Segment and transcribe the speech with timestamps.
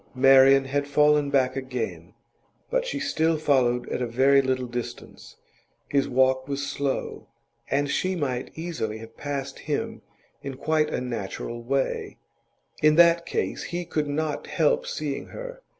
[0.15, 2.15] Marian had fallen back again,
[2.71, 5.35] but she still followed at a very little distance.
[5.89, 7.27] His walk was slow,
[7.69, 10.01] and she might easily have passed him
[10.41, 12.17] in quite a natural way;
[12.81, 15.61] in that case he could not help seeing her.